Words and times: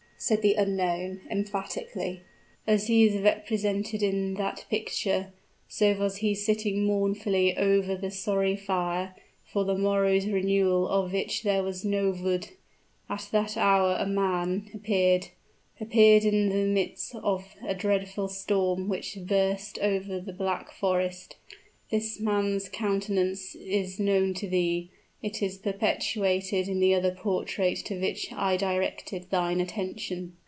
said 0.23 0.43
the 0.43 0.53
unknown, 0.53 1.19
emphatically. 1.31 2.21
"As 2.67 2.85
he 2.85 3.05
is 3.07 3.19
represented 3.23 4.03
in 4.03 4.35
that 4.35 4.65
picture, 4.69 5.33
so 5.67 5.95
was 5.97 6.17
he 6.17 6.35
sitting 6.35 6.85
mournfully 6.85 7.57
over 7.57 7.95
the 7.95 8.11
sorry 8.11 8.55
fire, 8.55 9.15
for 9.43 9.65
the 9.65 9.73
morrow's 9.75 10.27
renewal 10.27 10.87
of 10.87 11.11
which 11.11 11.41
there 11.41 11.63
was 11.63 11.83
no 11.83 12.11
wood! 12.11 12.49
At 13.09 13.29
that 13.31 13.57
hour 13.57 13.95
a 13.99 14.05
man 14.05 14.69
appeared 14.75 15.29
appeared 15.79 16.23
in 16.23 16.49
the 16.49 16.67
midst 16.67 17.15
of 17.15 17.55
the 17.67 17.73
dreadful 17.73 18.27
storm 18.27 18.87
which 18.87 19.17
burst 19.25 19.79
over 19.79 20.19
the 20.19 20.33
Black 20.33 20.71
Forest. 20.71 21.35
This 21.89 22.19
man's 22.19 22.69
countenance 22.69 23.55
is 23.55 23.99
now 23.99 24.05
known 24.19 24.35
to 24.35 24.47
thee; 24.47 24.91
it 25.23 25.39
is 25.39 25.59
perpetuated 25.59 26.67
in 26.67 26.79
the 26.79 26.95
other 26.95 27.11
portrait 27.11 27.77
to 27.77 28.01
which 28.01 28.33
I 28.33 28.57
directed 28.57 29.29
thine 29.29 29.61
attention." 29.61 30.35